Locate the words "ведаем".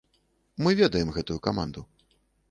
0.79-1.11